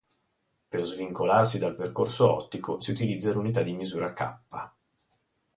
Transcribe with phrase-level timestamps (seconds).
[0.69, 4.39] Per svincolarsi dal percorso ottico, si utilizza l'unità di misura k.